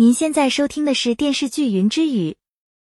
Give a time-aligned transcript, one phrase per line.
[0.00, 2.30] 您现在收听的是电视剧《云之羽》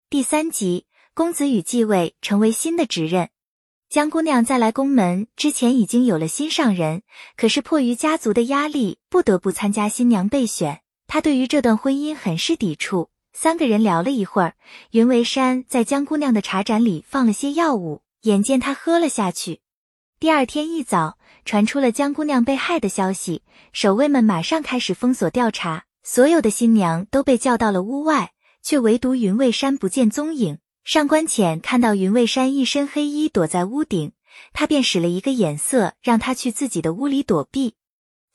[0.08, 0.86] 第三集。
[1.12, 3.28] 公子羽继位，成为新的职任。
[3.90, 7.02] 江姑娘在来宫门之前已经有了心上人，
[7.36, 10.80] 可是迫于家族的压力，不得不参加新娘备选。
[11.06, 13.10] 她对于这段婚姻很是抵触。
[13.34, 14.54] 三个人聊了一会儿，
[14.92, 19.60] 云为山在江姑娘的茶盏里放了些药物，眼见她喝了下去。
[20.18, 23.42] 第二天一早，传出了江姑娘被害的消息，
[23.74, 25.84] 守卫们马上开始封锁调查。
[26.04, 30.58] 所有的新娘都被叫到了屋外，却唯独云未山不见踪影。
[30.82, 34.12] 上官浅看到云未山一身黑衣躲在屋顶，
[34.52, 37.76] 他便使了一个眼色，让他去自己的屋里躲避。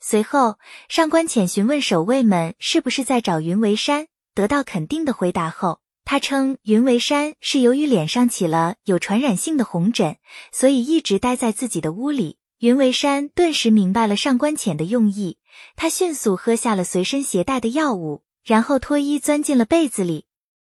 [0.00, 10.16] 随后，上官浅询问守卫们是不是在找云为山，得到肯定的回答后，他称云为山是由于脸上起了有传染性的红疹，
[10.52, 12.38] 所以一直待在自己的屋里。
[12.58, 15.38] 云为山顿时明白了上官浅的用意。
[15.76, 20.26] 他迅速喝下了随身携带的药物，然后脱衣钻进了被子里。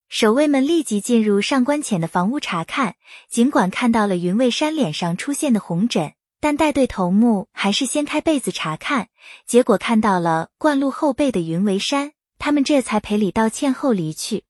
[0.08, 2.94] 守卫们立即进入上官浅的房屋查看，
[3.28, 9.08] 尽管看到了云为山脸上出现的红疹，但带队头目还是掀开被子查看，
[9.44, 14.44] 结果看到了灌入后背的云为山，他们这才赔礼道歉后离去。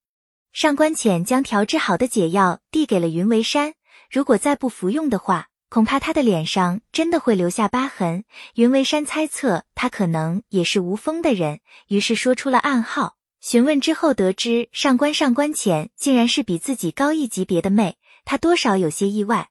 [0.52, 3.72] 上官浅将调制好的解药递给了云为山，
[4.10, 5.48] 如果再不服用的话。
[5.72, 8.24] 恐怕他的脸上真的会留下疤痕。
[8.56, 13.16] 云为山猜测他可能也是吴峰的人，于是说出了暗号。
[13.40, 19.48] 询问之后得知上官上官浅竟然是比自己高一级别的妹，他多少有些意外。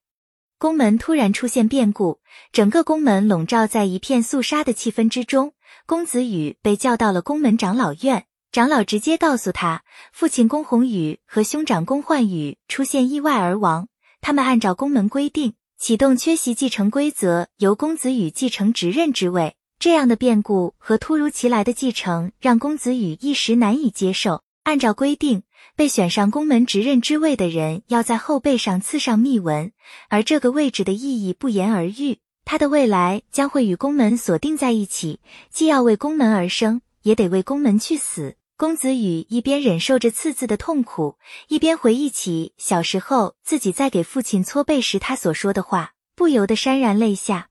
[0.60, 2.20] 宫门突然出现变故，
[2.52, 5.54] 整个宫门笼罩在一片肃杀的气氛之中。
[5.88, 13.88] 公子羽被叫到了宫门长老院，长老直接告诉他，父亲宫宏宇和兄长宫焕宇出现意外而亡，
[14.22, 15.56] 他们按照宫门规定。
[15.82, 19.56] 启动缺席继承规则，由公子羽继承执任之位。
[19.80, 24.44] 这样的变故和突如其来的继承，让公子羽一时难以接受。
[24.62, 25.42] 按照规定，
[25.76, 29.72] 被选上宫门执任之位的人，要在后背上刺上密文，
[30.08, 32.20] 而这个位置的意义不言而喻。
[32.46, 35.20] 他的未来将会与宫门锁定在一起，
[35.50, 38.36] 既要为宫门而生，也得为宫门去死。
[38.62, 41.18] 公子羽一边忍受着刺字的痛苦，
[41.48, 47.50] 一边回忆起小时候自己在给父亲搓背时他所说的话，不由得潸然泪下。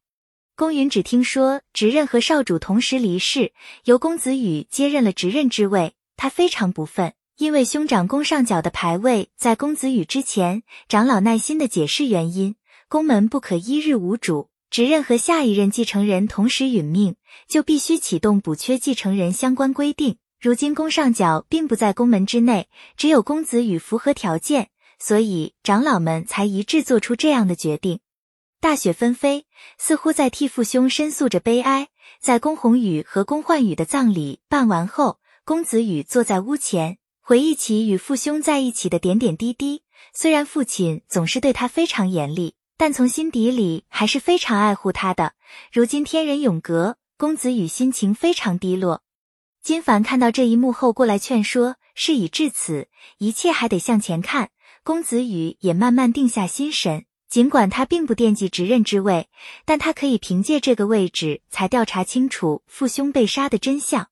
[0.55, 3.53] 公允只听说执任和少主同时离世，
[3.87, 10.63] 由公子羽接任了执任之位，他非常不忿，因为兄长宫上角的牌位在公子羽之前。
[10.89, 12.55] 长老耐心的解释原因：
[12.89, 17.17] 宫门不可一日无主，执任和下一任继承人同时殒命，
[17.49, 20.19] 就必须启动补缺继承人相关规定。
[20.41, 28.01] 如今宫上角并不在宫门之内，只有公子羽符合条件，所以长老们才一致做出这样的决定。
[28.59, 29.45] 大雪纷飞，
[29.77, 31.89] 似乎在替父兄申诉着悲哀。
[32.23, 39.83] 在宫宏宇和宫焕宇的葬礼办完后，公子羽坐在屋前，回忆起与父兄在一起的点点滴滴。
[40.15, 45.35] 虽然父亲总是对他非常严厉，但从心底里还是非常爱护他的。
[45.71, 49.03] 如今天人永隔，公子羽心情非常低落。
[49.63, 52.89] 金凡看到这一幕后，过来劝说：“事已至此，
[53.19, 54.51] 一切还得向前看。”
[54.83, 57.05] 公子羽也慢慢定下心神。
[57.29, 59.29] 尽管他并不惦记执任之位，
[59.65, 64.09] 但他可以凭借这个位置，才调查清楚父兄被杀的真相。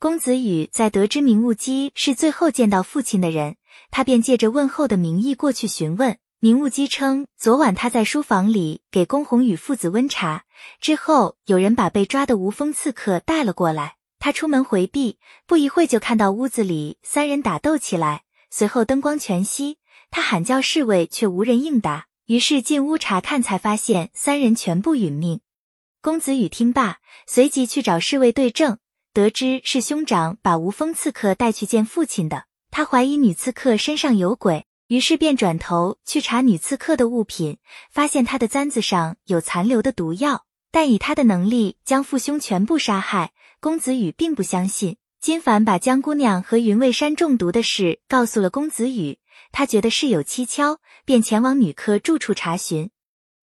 [0.00, 3.56] 公子羽在得知明悟基是最后见到父亲的人，
[3.90, 6.18] 他便借着问候的名义过去询问。
[6.40, 10.44] 明悟基称，昨晚他在书房里给宫宏宇父子温茶，
[10.80, 13.97] 之后有人把被抓的无风刺客带了过来。
[14.18, 18.22] 他出门回避，不一会就看到屋子里三人打斗起来。
[18.50, 19.76] 随后灯光全熄，
[20.10, 22.06] 他喊叫侍卫，却无人应答。
[22.26, 25.40] 于是进屋查看，才发现三人全部殒命。
[26.00, 28.78] 公子羽听罢，随即去找侍卫对证，
[29.12, 32.44] 得知是兄长把无锋刺客带去见父亲的。
[32.70, 37.58] 他怀疑女刺客身上有鬼，于是便转头去查女刺客的物品，
[37.90, 40.44] 发现她的簪子上有残留的毒药。
[40.70, 44.96] 但以他的能力将父兄全部杀害，公子羽并不相信。
[45.20, 49.18] 金凡把江姑娘和云未山中毒的事告诉了公子羽，
[49.50, 52.90] 他觉得事有蹊跷，便前往女客住处查询。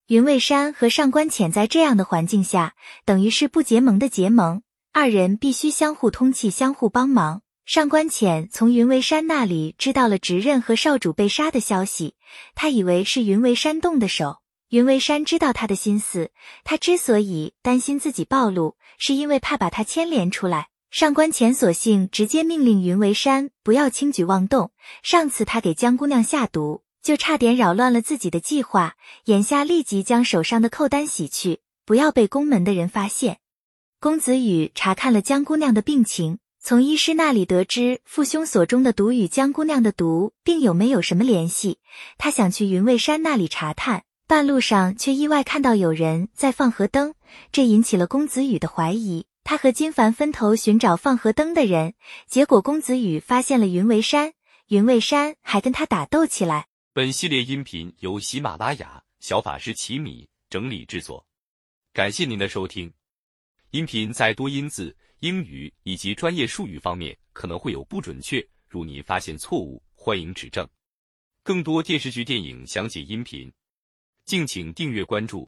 [0.07, 4.61] 云未山和上官浅在这样的环境下，等于是不结盟的结盟，
[4.93, 7.41] 二人必须相互通气，相互帮忙。
[7.65, 12.15] 上官浅从云为山那里知道了执任和少主被杀的消息，
[12.53, 14.37] 他以为是云为山动的手。
[14.75, 16.31] 云为山知道他的心思，
[16.65, 20.67] 他之所以担心自己暴露，是因为怕把他牵连出来。
[20.91, 24.71] 上官浅索性直接命令云为山不要轻举妄动。
[25.01, 28.97] 上次他给江姑娘下毒，就差点扰乱了自己的计划。
[29.27, 33.37] 眼下立即将手上的扣单洗去，不要被宫门的人发现。
[34.01, 41.79] 公子羽查看了江姑娘的病情，从医师那里得知父兄所中的毒与江姑娘的毒并有没有什么联系，
[42.17, 47.13] 他想去云为山那里查探，半路上却意外看到有人在放河灯，
[47.51, 49.27] 这引起了公子羽的怀疑。
[49.43, 51.93] 他和金凡分头寻找放河灯的人，
[52.25, 54.33] 结果公子羽发现了云为山，
[54.69, 56.65] 云为山还跟他打斗起来。
[56.91, 61.23] 本系列音频由喜马拉雅小法师奇米整理制作，
[61.93, 62.91] 感谢您的收听。
[63.69, 70.67] 音频在多音字、英语以及专业术语方面可能会有不准确，如您发现错误，欢迎指正。
[71.43, 73.53] 更多电视剧、电影详解音频，
[74.25, 75.47] 敬请订阅关注。